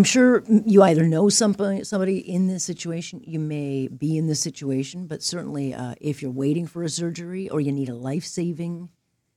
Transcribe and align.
I'm 0.00 0.04
sure 0.04 0.44
you 0.46 0.80
either 0.84 1.02
know 1.02 1.28
somebody, 1.28 1.82
somebody 1.82 2.18
in 2.18 2.46
this 2.46 2.62
situation, 2.62 3.20
you 3.26 3.40
may 3.40 3.88
be 3.88 4.16
in 4.16 4.28
this 4.28 4.38
situation, 4.38 5.08
but 5.08 5.24
certainly 5.24 5.74
uh, 5.74 5.96
if 6.00 6.22
you're 6.22 6.30
waiting 6.30 6.68
for 6.68 6.84
a 6.84 6.88
surgery 6.88 7.48
or 7.48 7.60
you 7.60 7.72
need 7.72 7.88
a 7.88 7.96
life 7.96 8.24
saving 8.24 8.90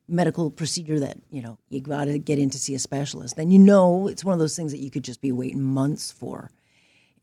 medical 0.08 0.52
procedure 0.52 1.00
that 1.00 1.18
you 1.32 1.42
know 1.42 1.58
you 1.70 1.82
got 1.82 2.05
to 2.05 2.20
get 2.20 2.38
in 2.38 2.52
to 2.52 2.60
see 2.60 2.76
a 2.76 2.79
specialist, 2.79 3.38
then 3.38 3.50
you 3.50 3.58
know 3.58 4.08
it's 4.08 4.24
one 4.24 4.34
of 4.34 4.39
those 4.39 4.55
things 4.55 4.71
that 4.71 4.78
you 4.78 4.92
could 4.92 5.04
just 5.04 5.20
be 5.20 5.32
waiting 5.32 5.63
months 5.63 6.12
for. 6.12 6.52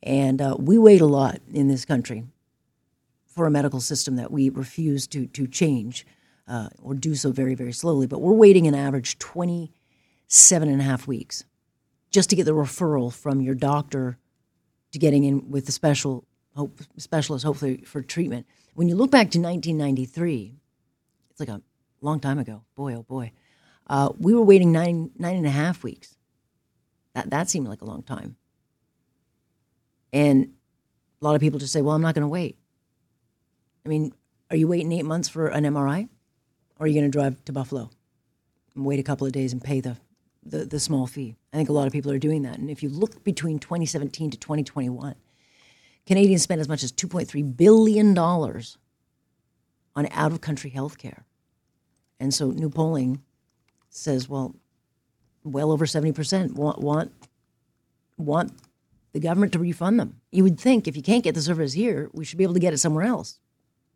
And 0.02 0.42
uh, 0.42 0.56
we 0.58 0.76
wait 0.76 1.00
a 1.00 1.06
lot 1.06 1.38
in 1.52 1.68
this 1.68 1.84
country 1.84 2.24
for 3.24 3.46
a 3.46 3.52
medical 3.52 3.78
system 3.78 4.16
that 4.16 4.32
we 4.32 4.48
refuse 4.50 5.06
to 5.06 5.28
to 5.28 5.46
change 5.46 6.04
uh, 6.48 6.70
or 6.82 6.92
do 6.92 7.14
so 7.14 7.30
very 7.30 7.54
very 7.54 7.72
slowly. 7.72 8.08
But 8.08 8.20
we're 8.20 8.32
waiting 8.32 8.66
an 8.66 8.74
average 8.74 9.16
27 9.20 10.68
and 10.68 10.80
a 10.80 10.84
half 10.84 11.06
weeks 11.06 11.44
just 12.10 12.30
to 12.30 12.36
get 12.36 12.44
the 12.44 12.52
referral 12.52 13.12
from 13.12 13.40
your 13.40 13.54
doctor 13.54 14.18
to 14.92 14.98
getting 14.98 15.24
in 15.24 15.50
with 15.50 15.66
the 15.66 15.72
special 15.72 16.24
hope, 16.56 16.80
specialist, 16.96 17.44
hopefully 17.44 17.78
for 17.84 18.02
treatment. 18.02 18.46
When 18.74 18.88
you 18.88 18.94
look 18.94 19.10
back 19.10 19.30
to 19.32 19.38
1993, 19.38 20.54
it's 21.30 21.40
like 21.40 21.48
a 21.48 21.62
long 22.00 22.20
time 22.20 22.38
ago. 22.38 22.62
Boy, 22.74 22.94
oh 22.94 23.02
boy, 23.02 23.32
uh, 23.86 24.10
we 24.18 24.34
were 24.34 24.42
waiting 24.42 24.72
nine 24.72 25.10
nine 25.18 25.36
and 25.36 25.46
a 25.46 25.50
half 25.50 25.82
weeks. 25.82 26.16
That 27.14 27.30
that 27.30 27.50
seemed 27.50 27.68
like 27.68 27.82
a 27.82 27.86
long 27.86 28.02
time. 28.02 28.36
And 30.12 30.52
a 31.20 31.24
lot 31.24 31.34
of 31.34 31.40
people 31.40 31.58
just 31.58 31.72
say, 31.72 31.82
"Well, 31.82 31.94
I'm 31.94 32.02
not 32.02 32.14
going 32.14 32.22
to 32.22 32.28
wait." 32.28 32.56
I 33.84 33.88
mean, 33.88 34.12
are 34.50 34.56
you 34.56 34.68
waiting 34.68 34.92
eight 34.92 35.04
months 35.04 35.28
for 35.28 35.48
an 35.48 35.64
MRI, 35.64 36.08
or 36.78 36.84
are 36.84 36.86
you 36.86 36.94
going 36.94 37.10
to 37.10 37.16
drive 37.16 37.44
to 37.44 37.52
Buffalo 37.52 37.90
and 38.74 38.86
wait 38.86 39.00
a 39.00 39.02
couple 39.02 39.26
of 39.26 39.32
days 39.32 39.52
and 39.52 39.62
pay 39.62 39.80
the 39.80 39.96
the, 40.44 40.64
the 40.64 40.80
small 40.80 41.06
fee. 41.06 41.36
I 41.52 41.56
think 41.56 41.68
a 41.68 41.72
lot 41.72 41.86
of 41.86 41.92
people 41.92 42.12
are 42.12 42.18
doing 42.18 42.42
that. 42.42 42.58
And 42.58 42.70
if 42.70 42.82
you 42.82 42.88
look 42.88 43.24
between 43.24 43.58
2017 43.58 44.32
to 44.32 44.38
2021, 44.38 45.14
Canadians 46.06 46.42
spent 46.42 46.60
as 46.60 46.68
much 46.68 46.82
as 46.82 46.92
$2.3 46.92 47.56
billion 47.56 48.16
on 48.16 50.08
out 50.10 50.32
of 50.32 50.40
country 50.40 50.70
health 50.70 50.98
care. 50.98 51.24
And 52.20 52.34
so 52.34 52.50
new 52.50 52.70
polling 52.70 53.22
says, 53.90 54.28
well, 54.28 54.54
well 55.44 55.72
over 55.72 55.86
70% 55.86 56.52
want, 56.52 56.80
want, 56.80 57.12
want 58.16 58.52
the 59.12 59.20
government 59.20 59.52
to 59.52 59.58
refund 59.58 59.98
them. 59.98 60.20
You 60.30 60.44
would 60.44 60.60
think 60.60 60.86
if 60.86 60.96
you 60.96 61.02
can't 61.02 61.24
get 61.24 61.34
the 61.34 61.42
service 61.42 61.72
here, 61.72 62.10
we 62.12 62.24
should 62.24 62.38
be 62.38 62.44
able 62.44 62.54
to 62.54 62.60
get 62.60 62.74
it 62.74 62.78
somewhere 62.78 63.04
else. 63.04 63.38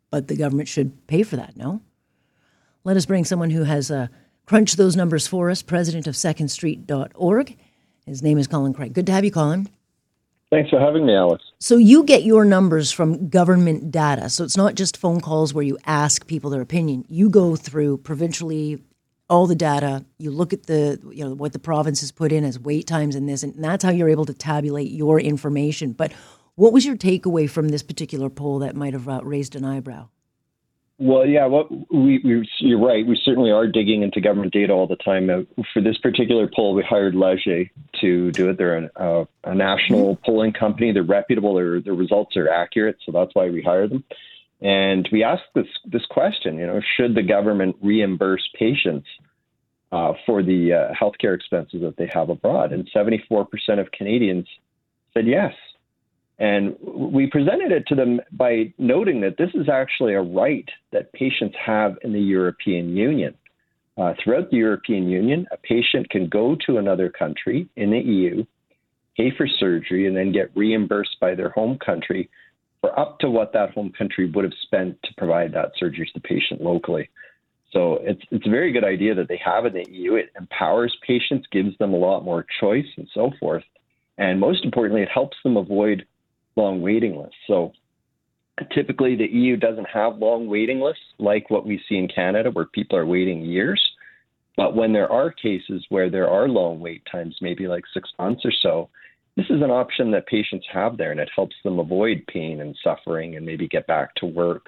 But 0.09 0.27
the 0.27 0.35
government 0.35 0.69
should 0.69 1.07
pay 1.07 1.23
for 1.23 1.35
that, 1.35 1.55
no? 1.55 1.81
Let 2.83 2.97
us 2.97 3.05
bring 3.05 3.25
someone 3.25 3.51
who 3.51 3.63
has 3.63 3.89
a 3.89 4.09
crunch 4.45 4.73
those 4.73 4.95
numbers 4.95 5.27
for 5.27 5.49
us, 5.49 5.61
president 5.61 6.07
of 6.07 6.15
secondstreet.org. 6.15 7.57
His 8.05 8.21
name 8.21 8.37
is 8.37 8.47
Colin 8.47 8.73
Craig. 8.73 8.93
Good 8.93 9.05
to 9.07 9.11
have 9.11 9.25
you, 9.25 9.31
Colin. 9.31 9.69
Thanks 10.51 10.69
for 10.69 10.79
having 10.79 11.05
me, 11.05 11.15
Alex. 11.15 11.43
So 11.59 11.77
you 11.77 12.03
get 12.03 12.23
your 12.23 12.45
numbers 12.45 12.91
from 12.91 13.29
government 13.29 13.89
data. 13.89 14.29
So 14.29 14.43
it's 14.43 14.57
not 14.57 14.75
just 14.75 14.97
phone 14.97 15.19
calls 15.19 15.53
where 15.53 15.63
you 15.63 15.79
ask 15.85 16.27
people 16.27 16.51
their 16.51 16.61
opinion. 16.61 17.05
You 17.09 17.29
go 17.29 17.55
through 17.55 17.97
provincially 17.97 18.79
all 19.29 19.47
the 19.47 19.55
data. 19.55 20.05
You 20.19 20.29
look 20.29 20.53
at 20.53 20.67
the 20.67 20.99
you 21.11 21.23
know 21.23 21.33
what 21.33 21.53
the 21.53 21.59
province 21.59 22.01
has 22.01 22.11
put 22.11 22.31
in 22.31 22.43
as 22.43 22.59
wait 22.59 22.85
times 22.85 23.15
and 23.15 23.27
this, 23.27 23.41
and 23.41 23.55
that's 23.63 23.83
how 23.83 23.89
you're 23.89 24.09
able 24.09 24.25
to 24.25 24.33
tabulate 24.33 24.91
your 24.91 25.19
information. 25.19 25.93
But 25.93 26.13
what 26.55 26.71
was 26.71 26.85
your 26.85 26.97
takeaway 26.97 27.49
from 27.49 27.69
this 27.69 27.81
particular 27.81 28.29
poll 28.29 28.59
that 28.59 28.75
might 28.75 28.93
have 28.93 29.09
uh, 29.09 29.21
raised 29.23 29.55
an 29.55 29.65
eyebrow? 29.65 30.09
Well, 31.03 31.25
yeah, 31.25 31.47
what 31.47 31.69
we, 31.93 32.21
we, 32.23 32.49
you're 32.59 32.79
right. 32.79 33.05
We 33.05 33.19
certainly 33.21 33.51
are 33.51 33.67
digging 33.67 34.03
into 34.03 34.21
government 34.21 34.53
data 34.53 34.71
all 34.71 34.87
the 34.87 34.95
time. 34.95 35.29
Uh, 35.29 35.41
for 35.73 35.81
this 35.81 35.97
particular 35.97 36.49
poll, 36.55 36.73
we 36.75 36.81
hired 36.81 37.13
Leger 37.13 37.65
to 37.99 38.31
do 38.31 38.49
it. 38.49 38.57
They're 38.57 38.77
an, 38.77 38.89
uh, 38.95 39.25
a 39.43 39.53
national 39.53 40.15
mm-hmm. 40.15 40.23
polling 40.23 40.53
company. 40.53 40.93
They're 40.93 41.03
reputable. 41.03 41.55
Their, 41.55 41.81
their 41.81 41.93
results 41.93 42.37
are 42.37 42.47
accurate, 42.47 42.99
so 43.05 43.11
that's 43.11 43.31
why 43.35 43.49
we 43.49 43.61
hired 43.61 43.89
them. 43.91 44.05
And 44.61 45.05
we 45.11 45.25
asked 45.25 45.43
this 45.53 45.67
this 45.83 46.05
question. 46.05 46.57
You 46.57 46.67
know, 46.67 46.81
should 46.95 47.15
the 47.15 47.21
government 47.21 47.75
reimburse 47.81 48.47
patients 48.57 49.07
uh, 49.91 50.13
for 50.25 50.41
the 50.41 50.71
uh, 50.71 50.93
healthcare 50.93 51.35
expenses 51.35 51.81
that 51.81 51.97
they 51.97 52.09
have 52.13 52.29
abroad? 52.29 52.71
And 52.71 52.89
74% 52.95 53.45
of 53.77 53.91
Canadians 53.91 54.47
said 55.13 55.27
yes. 55.27 55.53
And 56.39 56.75
we 56.81 57.27
presented 57.27 57.71
it 57.71 57.85
to 57.87 57.95
them 57.95 58.19
by 58.31 58.73
noting 58.77 59.21
that 59.21 59.37
this 59.37 59.51
is 59.53 59.69
actually 59.69 60.13
a 60.13 60.21
right 60.21 60.67
that 60.91 61.13
patients 61.13 61.55
have 61.63 61.97
in 62.03 62.11
the 62.11 62.19
European 62.19 62.95
Union. 62.95 63.35
Uh, 63.95 64.13
throughout 64.21 64.49
the 64.49 64.57
European 64.57 65.07
Union, 65.07 65.45
a 65.51 65.57
patient 65.57 66.09
can 66.09 66.27
go 66.27 66.57
to 66.65 66.77
another 66.77 67.09
country 67.09 67.69
in 67.75 67.91
the 67.91 67.99
EU, 67.99 68.43
pay 69.15 69.31
for 69.37 69.47
surgery, 69.47 70.07
and 70.07 70.17
then 70.17 70.31
get 70.31 70.55
reimbursed 70.55 71.19
by 71.21 71.35
their 71.35 71.49
home 71.49 71.77
country 71.77 72.29
for 72.81 72.97
up 72.99 73.19
to 73.19 73.29
what 73.29 73.53
that 73.53 73.71
home 73.71 73.93
country 73.95 74.29
would 74.31 74.43
have 74.43 74.53
spent 74.63 74.97
to 75.03 75.13
provide 75.17 75.53
that 75.53 75.71
surgery 75.77 76.05
to 76.07 76.11
the 76.15 76.27
patient 76.27 76.61
locally. 76.61 77.09
So 77.71 77.99
it's 78.01 78.21
it's 78.31 78.45
a 78.45 78.49
very 78.49 78.71
good 78.71 78.83
idea 78.83 79.15
that 79.15 79.27
they 79.27 79.39
have 79.43 79.65
in 79.65 79.73
the 79.73 79.85
EU. 79.89 80.15
It 80.15 80.31
empowers 80.37 80.95
patients, 81.05 81.47
gives 81.51 81.77
them 81.77 81.93
a 81.93 81.97
lot 81.97 82.23
more 82.23 82.45
choice, 82.59 82.85
and 82.97 83.07
so 83.13 83.31
forth. 83.39 83.63
And 84.17 84.39
most 84.39 84.65
importantly, 84.65 85.01
it 85.01 85.09
helps 85.09 85.37
them 85.43 85.57
avoid 85.57 86.05
long 86.55 86.81
waiting 86.81 87.17
lists. 87.17 87.35
So 87.47 87.73
typically 88.71 89.15
the 89.15 89.27
EU 89.27 89.57
doesn't 89.57 89.87
have 89.87 90.17
long 90.17 90.47
waiting 90.47 90.79
lists 90.79 91.03
like 91.17 91.49
what 91.49 91.65
we 91.65 91.81
see 91.89 91.97
in 91.97 92.07
Canada 92.07 92.51
where 92.51 92.65
people 92.65 92.97
are 92.97 93.05
waiting 93.05 93.41
years. 93.41 93.81
But 94.55 94.75
when 94.75 94.93
there 94.93 95.11
are 95.11 95.31
cases 95.31 95.83
where 95.89 96.09
there 96.09 96.29
are 96.29 96.47
long 96.47 96.79
wait 96.79 97.01
times, 97.11 97.37
maybe 97.41 97.67
like 97.67 97.83
six 97.93 98.09
months 98.19 98.43
or 98.45 98.51
so, 98.61 98.89
this 99.35 99.47
is 99.49 99.61
an 99.63 99.71
option 99.71 100.11
that 100.11 100.27
patients 100.27 100.67
have 100.71 100.97
there 100.97 101.11
and 101.11 101.19
it 101.19 101.29
helps 101.35 101.55
them 101.63 101.79
avoid 101.79 102.23
pain 102.27 102.61
and 102.61 102.77
suffering 102.83 103.35
and 103.35 103.45
maybe 103.45 103.67
get 103.67 103.87
back 103.87 104.13
to 104.15 104.25
work 104.25 104.67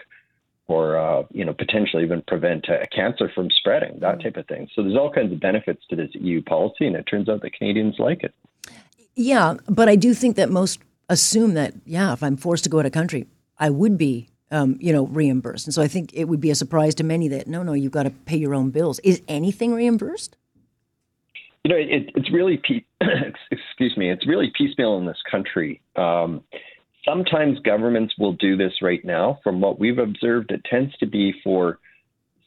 or 0.68 0.98
uh, 0.98 1.24
you 1.32 1.46
know 1.46 1.54
potentially 1.54 2.04
even 2.04 2.22
prevent 2.24 2.66
a 2.70 2.86
cancer 2.88 3.32
from 3.34 3.50
spreading 3.52 4.00
that 4.00 4.22
type 4.22 4.38
of 4.38 4.48
thing 4.48 4.68
so 4.74 4.82
there's 4.82 4.96
all 4.96 5.12
kinds 5.12 5.32
of 5.32 5.40
benefits 5.40 5.82
to 5.90 5.96
this 5.96 6.10
eu 6.14 6.42
policy 6.42 6.88
and 6.88 6.96
it 6.96 7.04
turns 7.04 7.30
out 7.30 7.42
that 7.42 7.54
canadians 7.54 7.96
like 8.00 8.24
it 8.24 8.34
yeah 9.16 9.56
but 9.70 9.88
i 9.88 9.96
do 9.96 10.14
think 10.14 10.36
that 10.36 10.50
most 10.50 10.80
assume 11.10 11.54
that 11.56 11.74
yeah, 11.86 12.14
if 12.14 12.24
I'm 12.24 12.38
forced 12.38 12.64
to 12.66 12.70
go 12.70 12.80
out 12.80 12.86
of 12.86 12.92
country, 12.92 13.28
I 13.58 13.70
would 13.70 13.98
be 13.98 14.30
um, 14.52 14.78
you 14.80 14.94
know 14.94 15.08
reimbursed. 15.08 15.68
And 15.68 15.74
so 15.74 15.82
I 15.82 15.88
think 15.88 16.12
it 16.14 16.26
would 16.26 16.42
be 16.42 16.52
a 16.52 16.56
surprise 16.56 16.96
to 16.96 17.04
many 17.04 17.28
that 17.30 17.48
no, 17.48 17.64
no, 17.64 17.74
you've 17.74 17.92
got 17.92 18.04
to 18.04 18.10
pay 18.12 18.38
your 18.38 18.54
own 18.54 18.72
bills. 18.72 19.00
Is 19.00 19.22
anything 19.28 19.74
reimbursed? 19.74 20.38
You 21.64 21.70
know, 21.70 21.78
it, 21.78 22.12
it's 22.16 22.32
really 22.32 22.62
excuse 23.52 23.98
me, 23.98 24.12
it's 24.12 24.28
really 24.28 24.52
piecemeal 24.56 24.98
in 24.98 25.06
this 25.06 25.22
country. 25.30 25.82
Um, 25.96 26.44
sometimes 27.04 27.60
governments 27.60 28.14
will 28.18 28.34
do 28.34 28.56
this 28.58 28.74
right 28.82 29.04
now. 29.04 29.40
From 29.44 29.62
what 29.62 29.80
we've 29.80 30.00
observed, 30.00 30.52
it 30.52 30.62
tends 30.70 30.96
to 30.98 31.06
be 31.06 31.34
for 31.44 31.80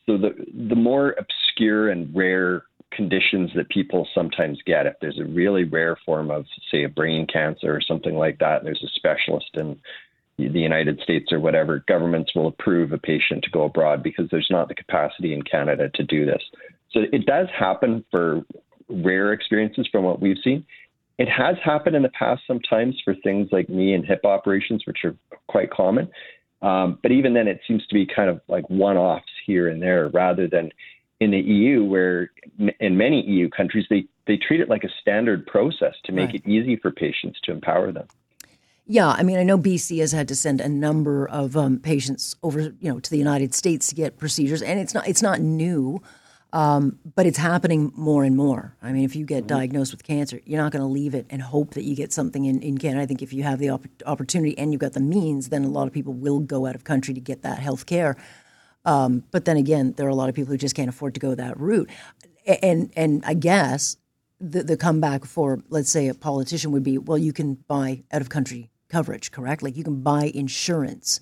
so 0.07 0.17
the 0.17 0.35
the 0.69 0.75
more 0.75 1.15
obscure 1.19 1.91
and 1.91 2.15
rare 2.15 2.65
conditions 2.93 3.51
that 3.55 3.69
people 3.69 4.09
sometimes 4.15 4.59
get. 4.65 4.87
If 4.87 4.95
there's 5.01 5.19
a 5.19 5.25
really 5.25 5.65
rare 5.65 5.97
form 6.05 6.31
of, 6.31 6.47
say, 6.71 6.85
a 6.85 6.89
brain 6.89 7.27
cancer 7.27 7.75
or 7.75 7.81
something 7.81 8.17
like 8.17 8.39
that, 8.39 8.59
and 8.59 8.67
there's 8.67 8.83
a 8.83 8.89
specialist 8.95 9.51
in 9.55 9.79
the 10.39 10.61
United 10.61 11.01
States 11.01 11.33
or 11.33 11.41
whatever, 11.41 11.85
governments 11.89 12.35
will 12.35 12.47
approve 12.47 12.93
a 12.93 12.99
patient 12.99 13.43
to 13.45 13.51
go 13.51 13.65
abroad 13.65 14.03
because 14.03 14.29
there's 14.31 14.49
not 14.51 14.69
the 14.69 14.75
capacity 14.75 15.35
in 15.35 15.43
Canada 15.43 15.91
to 15.95 16.05
do 16.05 16.25
this. 16.25 16.43
So 16.93 17.01
it 17.13 17.27
does 17.27 17.49
happen 17.57 18.05
for 18.11 18.43
rare 18.89 19.33
experiences 19.33 19.89
from 19.91 20.05
what 20.05 20.21
we've 20.21 20.39
seen. 20.43 20.65
It 21.19 21.29
has 21.29 21.57
happened 21.65 21.97
in 21.97 22.03
the 22.03 22.11
past 22.11 22.43
sometimes 22.47 23.01
for 23.05 23.15
things 23.17 23.49
like 23.51 23.69
knee 23.69 23.95
and 23.95 24.07
hip 24.07 24.25
operations, 24.25 24.85
which 24.87 24.99
are 25.05 25.17
quite 25.49 25.71
common. 25.71 26.09
Um, 26.63 26.99
but 27.03 27.13
even 27.13 27.35
then, 27.35 27.49
it 27.49 27.61
seems 27.67 27.87
to 27.89 27.95
be 27.95 28.07
kind 28.07 28.31
of 28.31 28.41
like 28.49 28.69
one 28.71 28.97
offs 28.97 29.27
here 29.45 29.69
and 29.69 29.83
there 29.83 30.09
rather 30.09 30.47
than 30.49 30.71
in 31.21 31.31
the 31.31 31.41
EU, 31.41 31.85
where 31.85 32.31
in 32.81 32.97
many 32.97 33.25
EU 33.27 33.49
countries 33.49 33.87
they, 33.91 34.07
they 34.27 34.37
treat 34.37 34.61
it 34.61 34.69
like 34.69 34.85
a 34.85 34.89
standard 35.01 35.47
process 35.47 35.95
to 36.05 36.13
make 36.13 36.27
right. 36.27 36.37
it 36.37 36.49
easy 36.49 36.77
for 36.77 36.91
patients 36.91 37.41
to 37.45 37.53
empower 37.53 37.91
them. 37.91 38.07
Yeah, 38.91 39.09
I 39.09 39.23
mean, 39.23 39.39
I 39.39 39.43
know 39.43 39.59
BC 39.59 39.99
has 40.01 40.13
had 40.13 40.29
to 40.29 40.35
send 40.35 40.63
a 40.63 40.69
number 40.69 41.29
of 41.29 41.57
um, 41.57 41.79
patients 41.79 42.37
over, 42.43 42.61
you 42.61 42.91
know, 42.91 43.01
to 43.01 43.11
the 43.11 43.19
United 43.19 43.53
States 43.53 43.89
to 43.89 43.95
get 43.95 44.17
procedures, 44.17 44.63
and 44.63 44.81
it's 44.81 44.95
not 44.95 45.07
it's 45.07 45.21
not 45.21 45.41
new, 45.41 46.01
um, 46.55 46.99
but 47.15 47.27
it's 47.27 47.37
happening 47.37 47.93
more 47.95 48.25
and 48.25 48.35
more. 48.35 48.75
I 48.83 48.93
mean, 48.93 49.05
if 49.05 49.15
you 49.15 49.27
get 49.27 49.41
mm-hmm. 49.41 49.59
diagnosed 49.59 49.93
with 49.93 50.05
cancer, 50.05 50.41
you're 50.47 50.63
not 50.63 50.73
going 50.73 50.81
to 50.81 50.89
leave 50.89 51.15
it 51.15 51.27
and 51.29 51.43
hope 51.43 51.75
that 51.75 51.85
you 51.85 51.95
get 51.95 52.15
something 52.15 52.47
in, 52.47 52.63
in 52.63 52.79
Canada. 52.79 53.03
I 53.03 53.07
think 53.07 53.21
if 53.21 53.35
you 53.35 53.43
have 53.43 53.59
the 53.59 53.69
op- 53.69 53.87
opportunity 54.07 54.57
and 54.57 54.73
you've 54.73 54.81
got 54.81 54.95
the 54.95 55.01
means, 55.01 55.51
then 55.51 55.65
a 55.65 55.69
lot 55.69 55.87
of 55.87 55.93
people 55.93 56.15
will 56.15 56.41
go 56.41 56.65
out 56.65 56.75
of 56.75 56.85
country 56.85 57.13
to 57.13 57.21
get 57.21 57.43
that 57.43 57.59
health 57.59 57.85
care. 57.85 58.17
Um, 58.85 59.25
but 59.31 59.45
then 59.45 59.57
again, 59.57 59.93
there 59.97 60.07
are 60.07 60.11
a 60.11 60.15
lot 60.15 60.29
of 60.29 60.35
people 60.35 60.53
who 60.53 60.59
just 60.59 60.75
can't 60.75 60.89
afford 60.89 61.15
to 61.15 61.21
go 61.21 61.35
that 61.35 61.59
route. 61.59 61.91
And 62.63 62.91
and 62.97 63.23
I 63.27 63.35
guess 63.35 63.97
the, 64.41 64.63
the 64.63 64.77
comeback 64.77 65.25
for 65.25 65.61
let's 65.69 65.91
say 65.91 66.09
a 66.09 66.15
politician 66.15 66.71
would 66.73 66.83
be, 66.83 66.99
well, 66.99 67.19
you 67.19 67.33
can 67.33 67.55
buy 67.67 68.05
out 68.13 68.21
of 68.21 68.29
country 68.29 68.71
coverage, 68.89 69.31
correct? 69.31 69.63
Like 69.63 69.77
you 69.77 69.85
can 69.85 70.03
buy 70.03 70.31
insurance. 70.35 71.21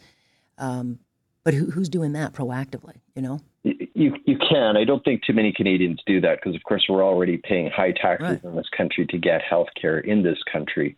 Um, 0.59 1.01
but 1.45 1.55
who, 1.55 1.71
who's 1.71 1.89
doing 1.89 2.13
that 2.13 2.33
proactively? 2.33 3.01
You 3.15 3.23
know. 3.23 3.41
You 3.63 4.15
you 4.27 4.37
can. 4.39 4.77
I 4.77 4.85
don't 4.85 5.05
think 5.05 5.23
too 5.25 5.33
many 5.33 5.53
Canadians 5.53 6.01
do 6.07 6.21
that 6.21 6.39
because, 6.39 6.55
of 6.55 6.63
course, 6.65 6.85
we're 6.89 7.05
already 7.05 7.39
paying 7.39 7.71
high 7.71 7.93
taxes 7.93 8.29
right. 8.29 8.45
in 8.45 8.55
this 8.55 8.69
country 8.77 9.07
to 9.07 9.19
get 9.19 9.43
health 9.43 9.69
care 9.81 9.99
in 9.99 10.23
this 10.23 10.39
country. 10.53 10.97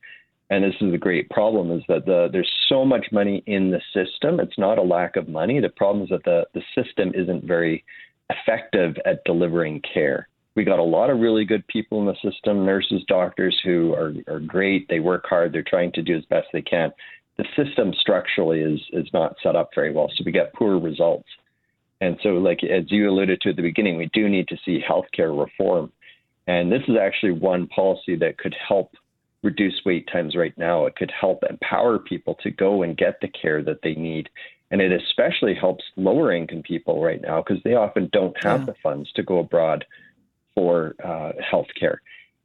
And 0.51 0.65
this 0.65 0.75
is 0.81 0.95
a 0.95 0.99
great 0.99 1.29
problem: 1.31 1.71
is 1.71 1.83
that 1.89 2.07
the 2.07 2.29
there's 2.33 2.51
so 2.69 2.85
much 2.85 3.07
money 3.13 3.43
in 3.47 3.71
the 3.71 3.81
system. 3.93 4.41
It's 4.41 4.59
not 4.59 4.79
a 4.79 4.83
lack 4.83 5.17
of 5.17 5.29
money. 5.29 5.61
The 5.61 5.69
problem 5.69 6.05
is 6.05 6.11
that 6.11 6.25
the 6.25 6.47
the 6.55 6.63
system 6.75 7.13
isn't 7.15 7.45
very 7.45 7.85
effective 8.31 8.97
at 9.05 9.25
delivering 9.25 9.83
care. 9.93 10.29
We 10.55 10.65
got 10.65 10.79
a 10.79 10.83
lot 10.83 11.11
of 11.11 11.21
really 11.21 11.45
good 11.45 11.67
people 11.69 12.01
in 12.01 12.07
the 12.07 12.31
system, 12.31 12.67
nurses, 12.67 13.03
doctors 13.07 13.59
who 13.65 13.95
are, 13.95 14.13
are 14.27 14.41
great. 14.41 14.89
They 14.89 14.99
work 14.99 15.25
hard. 15.27 15.53
They're 15.53 15.63
trying 15.63 15.93
to 15.93 16.03
do 16.03 16.17
as 16.17 16.25
best 16.25 16.49
they 16.53 16.63
can. 16.63 16.91
The 17.37 17.45
system 17.55 17.93
structurally 18.01 18.61
is 18.61 18.81
is 18.93 19.07
not 19.13 19.37
set 19.43 19.55
up 19.55 19.71
very 19.75 19.93
well, 19.93 20.11
so 20.17 20.25
we 20.25 20.33
get 20.33 20.55
poor 20.55 20.79
results. 20.79 21.29
And 22.01 22.19
so, 22.23 22.31
like 22.31 22.65
as 22.65 22.91
you 22.91 23.11
alluded 23.11 23.41
to 23.43 23.51
at 23.51 23.57
the 23.57 23.63
beginning, 23.63 23.97
we 23.97 24.11
do 24.13 24.29
need 24.29 24.49
to 24.49 24.57
see 24.65 24.83
healthcare 24.83 25.39
reform. 25.39 25.93
And 26.47 26.73
this 26.73 26.83
is 26.89 26.97
actually 27.01 27.33
one 27.33 27.67
policy 27.67 28.17
that 28.17 28.39
could 28.39 28.55
help 28.67 28.93
reduce 29.43 29.81
wait 29.85 30.09
times 30.13 30.37
right 30.37 30.57
now. 30.57 30.87
It 30.87 30.97
could 30.97 31.13
help 31.19 31.43
empower 31.49 31.99
people 31.99 32.37
to 32.43 32.51
go 32.51 32.83
and 32.83 32.97
get 32.97 33.21
the 33.21 33.29
care 33.29 33.63
that 33.63 33.83
they 33.83 33.95
need. 33.95 34.29
And 34.71 34.81
it 34.81 34.93
especially 34.93 35.55
helps 35.55 35.85
lower 35.97 36.33
income 36.33 36.63
people 36.63 37.03
right 37.03 37.21
now 37.21 37.43
because 37.43 37.63
they 37.65 37.75
often 37.75 38.11
don't 38.13 38.37
have 38.43 38.61
yeah. 38.61 38.67
the 38.67 38.75
funds 38.83 39.11
to 39.13 39.23
go 39.23 39.39
abroad 39.39 39.85
for 40.55 40.95
uh, 41.05 41.33
health 41.49 41.69
care. 41.79 42.03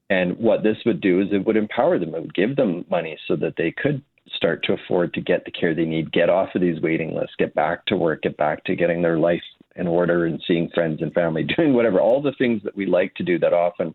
And 0.09 0.37
what 0.37 0.63
this 0.63 0.77
would 0.85 1.01
do 1.01 1.21
is 1.21 1.27
it 1.31 1.45
would 1.45 1.57
empower 1.57 1.97
them. 1.97 2.13
It 2.13 2.21
would 2.21 2.35
give 2.35 2.55
them 2.55 2.85
money 2.89 3.17
so 3.27 3.35
that 3.37 3.55
they 3.57 3.71
could 3.71 4.01
start 4.35 4.63
to 4.63 4.73
afford 4.73 5.13
to 5.13 5.21
get 5.21 5.43
the 5.45 5.51
care 5.51 5.75
they 5.75 5.85
need, 5.85 6.11
get 6.11 6.29
off 6.29 6.49
of 6.55 6.61
these 6.61 6.81
waiting 6.81 7.13
lists, 7.15 7.35
get 7.37 7.53
back 7.55 7.85
to 7.87 7.97
work, 7.97 8.21
get 8.21 8.37
back 8.37 8.63
to 8.65 8.75
getting 8.75 9.01
their 9.01 9.17
life 9.17 9.41
in 9.75 9.87
order 9.87 10.25
and 10.25 10.41
seeing 10.47 10.69
friends 10.69 11.01
and 11.01 11.13
family, 11.13 11.43
doing 11.57 11.73
whatever, 11.73 11.99
all 11.99 12.21
the 12.21 12.33
things 12.37 12.61
that 12.63 12.75
we 12.75 12.85
like 12.85 13.13
to 13.15 13.23
do 13.23 13.39
that 13.39 13.53
often 13.53 13.93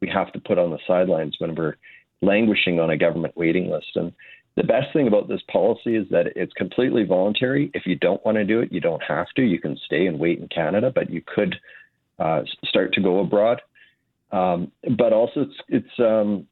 we 0.00 0.08
have 0.08 0.32
to 0.32 0.40
put 0.40 0.58
on 0.58 0.70
the 0.70 0.78
sidelines 0.86 1.36
when 1.38 1.54
we're 1.54 1.76
languishing 2.22 2.80
on 2.80 2.90
a 2.90 2.96
government 2.96 3.36
waiting 3.36 3.70
list. 3.70 3.96
And 3.96 4.12
the 4.56 4.64
best 4.64 4.92
thing 4.92 5.06
about 5.06 5.28
this 5.28 5.42
policy 5.50 5.94
is 5.94 6.06
that 6.10 6.32
it's 6.34 6.52
completely 6.54 7.04
voluntary. 7.04 7.70
If 7.74 7.86
you 7.86 7.94
don't 7.94 8.24
want 8.24 8.36
to 8.38 8.44
do 8.44 8.60
it, 8.60 8.72
you 8.72 8.80
don't 8.80 9.02
have 9.02 9.28
to. 9.36 9.42
You 9.42 9.60
can 9.60 9.76
stay 9.86 10.06
and 10.06 10.18
wait 10.18 10.40
in 10.40 10.48
Canada, 10.48 10.90
but 10.92 11.10
you 11.10 11.22
could 11.24 11.54
uh, 12.18 12.42
start 12.64 12.92
to 12.94 13.00
go 13.00 13.20
abroad. 13.20 13.62
Um, 14.32 14.72
but 14.96 15.12
also, 15.12 15.42
it's, 15.42 15.54
it's 15.68 16.00
um, 16.00 16.46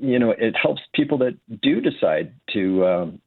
you 0.00 0.18
know, 0.18 0.30
it 0.30 0.54
helps 0.60 0.80
people 0.94 1.18
that 1.18 1.36
do 1.60 1.80
decide 1.80 2.32
to 2.52 2.86
um, 2.86 3.20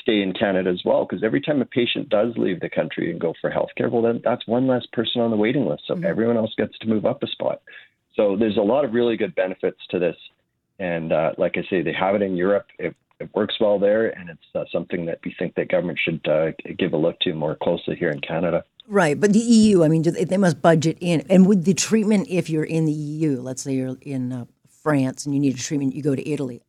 stay 0.00 0.22
in 0.22 0.32
Canada 0.32 0.70
as 0.70 0.82
well. 0.84 1.04
Because 1.04 1.24
every 1.24 1.40
time 1.40 1.60
a 1.60 1.64
patient 1.64 2.08
does 2.08 2.34
leave 2.36 2.60
the 2.60 2.70
country 2.70 3.10
and 3.10 3.20
go 3.20 3.34
for 3.40 3.50
healthcare, 3.50 3.90
well, 3.90 4.02
then 4.02 4.20
that's 4.22 4.46
one 4.46 4.68
less 4.68 4.86
person 4.92 5.20
on 5.20 5.32
the 5.32 5.36
waiting 5.36 5.66
list. 5.66 5.82
So 5.88 5.94
mm-hmm. 5.94 6.06
everyone 6.06 6.36
else 6.36 6.54
gets 6.56 6.78
to 6.78 6.86
move 6.86 7.04
up 7.04 7.22
a 7.22 7.26
spot. 7.26 7.62
So 8.14 8.36
there's 8.36 8.56
a 8.56 8.62
lot 8.62 8.84
of 8.84 8.94
really 8.94 9.16
good 9.16 9.34
benefits 9.34 9.80
to 9.90 9.98
this. 9.98 10.16
And 10.78 11.12
uh, 11.12 11.32
like 11.38 11.56
I 11.56 11.62
say, 11.68 11.82
they 11.82 11.92
have 11.92 12.14
it 12.14 12.22
in 12.22 12.36
Europe. 12.36 12.66
It, 12.78 12.94
it 13.18 13.30
works 13.34 13.54
well 13.60 13.78
there, 13.78 14.08
and 14.08 14.28
it's 14.28 14.44
uh, 14.54 14.64
something 14.70 15.06
that 15.06 15.20
we 15.24 15.34
think 15.38 15.54
that 15.54 15.68
government 15.70 15.98
should 16.02 16.26
uh, 16.28 16.52
give 16.78 16.92
a 16.92 16.98
look 16.98 17.18
to 17.20 17.32
more 17.32 17.56
closely 17.56 17.96
here 17.96 18.10
in 18.10 18.20
Canada. 18.20 18.62
Right, 18.88 19.18
but 19.18 19.32
the 19.32 19.38
EU, 19.38 19.82
I 19.82 19.88
mean, 19.88 20.02
they 20.02 20.36
must 20.36 20.60
budget 20.62 20.98
in, 21.00 21.24
and 21.28 21.46
with 21.46 21.64
the 21.64 21.74
treatment, 21.74 22.28
if 22.28 22.50
you're 22.50 22.64
in 22.64 22.84
the 22.84 22.92
EU, 22.92 23.40
let's 23.40 23.62
say 23.62 23.72
you're 23.72 23.96
in 24.02 24.32
uh, 24.32 24.44
France 24.68 25.24
and 25.24 25.34
you 25.34 25.40
need 25.40 25.54
a 25.54 25.58
treatment, 25.58 25.94
you 25.94 26.02
go 26.02 26.14
to 26.14 26.28
Italy. 26.28 26.62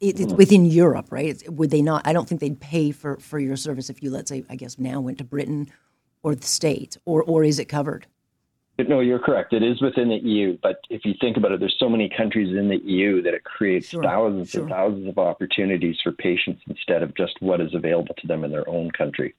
It, 0.00 0.18
it's 0.20 0.32
within 0.32 0.64
Europe, 0.64 1.08
right? 1.10 1.26
It's, 1.26 1.48
would 1.48 1.70
they 1.70 1.82
not? 1.82 2.06
I 2.06 2.12
don't 2.12 2.28
think 2.28 2.40
they'd 2.40 2.58
pay 2.58 2.92
for, 2.92 3.18
for 3.18 3.38
your 3.38 3.56
service 3.56 3.90
if 3.90 4.02
you, 4.02 4.10
let's 4.10 4.30
say, 4.30 4.44
I 4.48 4.56
guess 4.56 4.78
now 4.78 5.00
went 5.00 5.18
to 5.18 5.24
Britain 5.24 5.70
or 6.22 6.34
the 6.34 6.46
States, 6.46 6.96
or 7.04 7.22
or 7.22 7.44
is 7.44 7.58
it 7.58 7.66
covered? 7.66 8.06
No, 8.88 9.00
you're 9.00 9.18
correct. 9.18 9.52
It 9.52 9.62
is 9.62 9.80
within 9.80 10.08
the 10.08 10.16
EU, 10.16 10.58
but 10.62 10.80
if 10.90 11.04
you 11.04 11.14
think 11.20 11.36
about 11.36 11.52
it, 11.52 11.60
there's 11.60 11.76
so 11.78 11.88
many 11.88 12.08
countries 12.08 12.56
in 12.56 12.68
the 12.68 12.78
EU 12.78 13.22
that 13.22 13.34
it 13.34 13.44
creates 13.44 13.88
sure, 13.88 14.02
thousands 14.02 14.50
sure. 14.50 14.62
and 14.62 14.70
thousands 14.70 15.08
of 15.08 15.18
opportunities 15.18 15.96
for 16.02 16.12
patients 16.12 16.62
instead 16.68 17.02
of 17.02 17.14
just 17.16 17.40
what 17.40 17.60
is 17.60 17.74
available 17.74 18.14
to 18.20 18.26
them 18.26 18.44
in 18.44 18.50
their 18.50 18.68
own 18.68 18.90
country. 18.90 19.34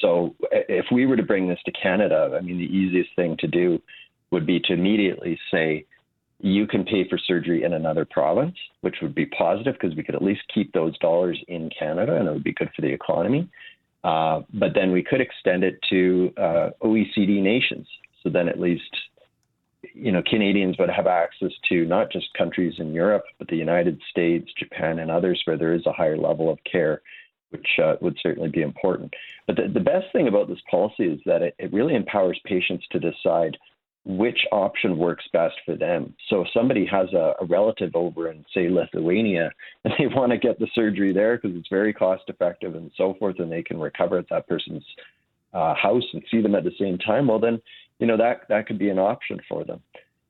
So 0.00 0.34
if 0.50 0.86
we 0.92 1.06
were 1.06 1.16
to 1.16 1.22
bring 1.22 1.48
this 1.48 1.58
to 1.64 1.72
Canada, 1.72 2.36
I 2.36 2.42
mean, 2.42 2.58
the 2.58 2.64
easiest 2.64 3.10
thing 3.16 3.36
to 3.38 3.46
do 3.46 3.80
would 4.30 4.46
be 4.46 4.60
to 4.60 4.72
immediately 4.72 5.38
say, 5.50 5.86
you 6.40 6.66
can 6.66 6.84
pay 6.84 7.08
for 7.08 7.16
surgery 7.16 7.62
in 7.62 7.72
another 7.72 8.04
province, 8.04 8.56
which 8.82 8.96
would 9.00 9.14
be 9.14 9.26
positive 9.26 9.74
because 9.74 9.96
we 9.96 10.02
could 10.02 10.14
at 10.14 10.22
least 10.22 10.42
keep 10.52 10.72
those 10.72 10.96
dollars 10.98 11.42
in 11.48 11.70
Canada 11.76 12.16
and 12.16 12.28
it 12.28 12.32
would 12.32 12.44
be 12.44 12.52
good 12.52 12.70
for 12.76 12.82
the 12.82 12.92
economy. 12.92 13.48
Uh, 14.04 14.42
but 14.52 14.74
then 14.74 14.92
we 14.92 15.02
could 15.02 15.20
extend 15.20 15.64
it 15.64 15.78
to 15.88 16.32
uh, 16.36 16.70
OECD 16.82 17.42
nations. 17.42 17.86
So 18.26 18.30
then 18.30 18.48
at 18.48 18.58
least, 18.58 18.82
you 19.94 20.10
know, 20.10 20.20
Canadians 20.28 20.76
would 20.80 20.90
have 20.90 21.06
access 21.06 21.52
to 21.68 21.84
not 21.84 22.10
just 22.10 22.26
countries 22.36 22.74
in 22.78 22.92
Europe, 22.92 23.22
but 23.38 23.46
the 23.46 23.56
United 23.56 24.00
States, 24.10 24.50
Japan, 24.58 24.98
and 24.98 25.12
others 25.12 25.40
where 25.44 25.56
there 25.56 25.74
is 25.74 25.86
a 25.86 25.92
higher 25.92 26.18
level 26.18 26.50
of 26.50 26.58
care, 26.70 27.02
which 27.50 27.68
uh, 27.80 27.94
would 28.00 28.18
certainly 28.20 28.48
be 28.48 28.62
important. 28.62 29.14
But 29.46 29.54
the, 29.54 29.68
the 29.72 29.78
best 29.78 30.06
thing 30.12 30.26
about 30.26 30.48
this 30.48 30.58
policy 30.68 31.04
is 31.04 31.20
that 31.24 31.40
it, 31.40 31.54
it 31.60 31.72
really 31.72 31.94
empowers 31.94 32.40
patients 32.44 32.84
to 32.90 32.98
decide 32.98 33.56
which 34.04 34.40
option 34.50 34.98
works 34.98 35.24
best 35.32 35.54
for 35.64 35.76
them. 35.76 36.12
So 36.28 36.40
if 36.40 36.48
somebody 36.52 36.84
has 36.86 37.06
a, 37.12 37.34
a 37.40 37.44
relative 37.44 37.94
over 37.94 38.32
in, 38.32 38.44
say, 38.52 38.68
Lithuania, 38.68 39.52
and 39.84 39.94
they 40.00 40.08
want 40.08 40.32
to 40.32 40.38
get 40.38 40.58
the 40.58 40.66
surgery 40.74 41.12
there 41.12 41.36
because 41.36 41.56
it's 41.56 41.68
very 41.68 41.92
cost 41.92 42.24
effective 42.26 42.74
and 42.74 42.90
so 42.96 43.14
forth, 43.20 43.38
and 43.38 43.52
they 43.52 43.62
can 43.62 43.78
recover 43.78 44.18
at 44.18 44.28
that 44.30 44.48
person's 44.48 44.84
uh, 45.56 45.74
house 45.74 46.04
and 46.12 46.22
see 46.30 46.42
them 46.42 46.54
at 46.54 46.64
the 46.64 46.72
same 46.78 46.98
time, 46.98 47.28
well, 47.28 47.38
then, 47.38 47.60
you 47.98 48.06
know, 48.06 48.16
that, 48.16 48.42
that 48.48 48.66
could 48.66 48.78
be 48.78 48.90
an 48.90 48.98
option 48.98 49.40
for 49.48 49.64
them. 49.64 49.80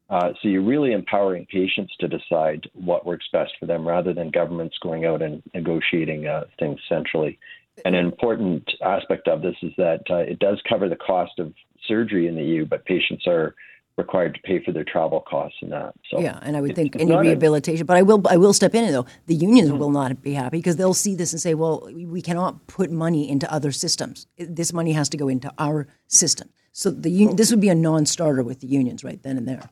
Uh, 0.08 0.32
so 0.40 0.48
you're 0.48 0.62
really 0.62 0.92
empowering 0.92 1.46
patients 1.50 1.92
to 1.98 2.06
decide 2.06 2.68
what 2.74 3.04
works 3.04 3.26
best 3.32 3.52
for 3.58 3.66
them 3.66 3.86
rather 3.86 4.12
than 4.12 4.30
governments 4.30 4.76
going 4.80 5.04
out 5.04 5.20
and 5.20 5.42
negotiating 5.52 6.26
uh, 6.26 6.44
things 6.58 6.78
centrally. 6.88 7.38
And 7.84 7.94
an 7.94 8.06
important 8.06 8.70
aspect 8.82 9.28
of 9.28 9.42
this 9.42 9.56
is 9.62 9.72
that 9.76 10.02
uh, 10.08 10.18
it 10.18 10.38
does 10.38 10.62
cover 10.68 10.88
the 10.88 10.96
cost 10.96 11.38
of 11.38 11.52
surgery 11.86 12.28
in 12.28 12.36
the 12.36 12.42
EU, 12.42 12.64
but 12.64 12.84
patients 12.84 13.26
are 13.26 13.54
required 13.96 14.34
to 14.34 14.40
pay 14.42 14.62
for 14.62 14.72
their 14.72 14.84
travel 14.84 15.20
costs 15.20 15.58
and 15.62 15.72
that. 15.72 15.94
So 16.10 16.20
yeah, 16.20 16.38
and 16.42 16.56
I 16.56 16.60
would 16.60 16.74
think 16.74 16.96
any 16.96 17.16
rehabilitation. 17.16 17.82
A, 17.82 17.84
but 17.84 17.96
I 17.96 18.02
will 18.02 18.22
I 18.28 18.36
will 18.36 18.52
step 18.52 18.74
in 18.74 18.92
though. 18.92 19.06
The 19.26 19.34
unions 19.34 19.70
mm-hmm. 19.70 19.78
will 19.78 19.90
not 19.90 20.22
be 20.22 20.34
happy 20.34 20.58
because 20.58 20.76
they'll 20.76 20.94
see 20.94 21.14
this 21.14 21.32
and 21.32 21.40
say, 21.40 21.54
well, 21.54 21.88
we 21.92 22.20
cannot 22.20 22.66
put 22.66 22.90
money 22.90 23.28
into 23.28 23.50
other 23.52 23.72
systems. 23.72 24.26
This 24.38 24.72
money 24.72 24.92
has 24.92 25.08
to 25.10 25.16
go 25.16 25.28
into 25.28 25.52
our 25.58 25.88
system. 26.08 26.50
So 26.72 26.90
the 26.90 27.28
this 27.34 27.50
would 27.50 27.60
be 27.60 27.70
a 27.70 27.74
non-starter 27.74 28.42
with 28.42 28.60
the 28.60 28.66
unions 28.66 29.02
right 29.02 29.22
then 29.22 29.38
and 29.38 29.48
there. 29.48 29.70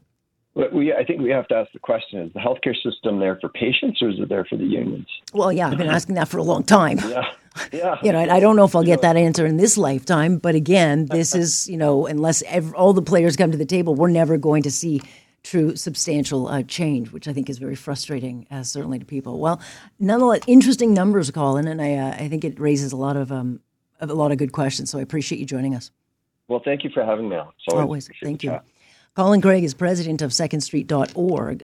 We, 0.73 0.93
I 0.93 1.05
think 1.05 1.21
we 1.21 1.31
have 1.31 1.49
to 1.49 1.57
ask 1.57 1.73
the 1.73 1.81
question: 1.81 2.21
Is 2.21 2.33
the 2.33 2.39
healthcare 2.39 2.77
system 2.81 3.19
there 3.19 3.37
for 3.41 3.49
patients, 3.49 4.01
or 4.01 4.09
is 4.09 4.21
it 4.21 4.29
there 4.29 4.45
for 4.45 4.57
the 4.57 4.65
unions? 4.65 5.07
Well, 5.33 5.53
yeah, 5.53 5.69
I've 5.69 5.79
been 5.79 5.89
asking 5.89 6.15
that 6.15 6.29
for 6.29 6.39
a 6.39 6.45
long 6.45 6.63
time. 6.63 6.99
yeah, 7.09 7.25
yeah. 7.73 7.99
you 8.03 8.13
know, 8.13 8.21
I 8.21 8.41
don't 8.41 8.57
know 8.57 8.65
if 8.65 8.75
I'll 8.75 8.83
get 8.83 9.03
that 9.03 9.17
answer 9.17 9.47
in 9.47 9.57
this 9.57 9.77
lifetime, 9.77 10.39
but 10.39 10.55
again, 10.55 11.07
this 11.07 11.35
is 11.35 11.69
you 11.75 11.77
know, 11.77 12.07
unless 12.07 12.43
all 12.75 12.93
the 12.93 13.03
players 13.03 13.37
come 13.37 13.51
to 13.51 13.59
the 13.59 13.67
table, 13.67 13.95
we're 13.95 14.09
never 14.09 14.37
going 14.37 14.63
to 14.65 14.71
see 14.71 15.03
true 15.43 15.77
substantial 15.77 16.49
uh, 16.49 16.63
change, 16.63 17.13
which 17.13 17.29
I 17.29 17.33
think 17.33 17.51
is 17.51 17.59
very 17.59 17.75
frustrating, 17.75 18.47
uh, 18.51 18.63
certainly 18.63 18.99
to 18.99 19.05
people. 19.05 19.39
Well, 19.39 19.61
nonetheless, 20.01 20.41
interesting 20.47 20.95
numbers, 20.95 21.31
Colin, 21.31 21.69
and 21.69 21.81
I, 21.81 21.95
uh, 21.95 22.17
I 22.19 22.29
think 22.29 22.45
it 22.45 22.59
raises 22.59 22.93
a 22.93 22.97
lot 22.97 23.17
of 23.17 23.31
um, 23.31 23.61
a 24.01 24.07
lot 24.07 24.33
of 24.33 24.39
good 24.39 24.53
questions. 24.53 24.91
So 24.91 24.99
I 24.99 25.03
appreciate 25.03 25.39
you 25.39 25.47
joining 25.47 25.75
us. 25.75 25.91
Well, 26.49 26.61
thank 26.65 26.85
you 26.85 26.91
for 26.91 27.05
having 27.05 27.29
me. 27.29 27.37
Always, 27.37 27.53
always. 27.71 28.11
thank 28.23 28.43
you. 28.43 28.61
Colin 29.15 29.41
Craig 29.41 29.63
is 29.63 29.75
president 29.75 30.23
of 30.23 30.33
SecondStreet.org. 30.33 31.63